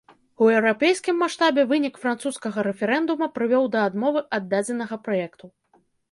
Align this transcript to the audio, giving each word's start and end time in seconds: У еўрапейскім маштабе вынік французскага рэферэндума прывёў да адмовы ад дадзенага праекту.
У 0.43 0.45
еўрапейскім 0.51 1.15
маштабе 1.23 1.65
вынік 1.71 1.99
французскага 2.05 2.59
рэферэндума 2.67 3.27
прывёў 3.35 3.63
да 3.75 3.83
адмовы 3.89 4.23
ад 4.39 4.47
дадзенага 4.55 4.95
праекту. 5.09 5.45